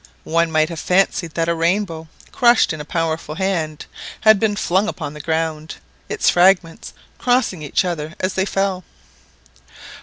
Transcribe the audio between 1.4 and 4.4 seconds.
a rainbow, crushed in a powerful hand, bad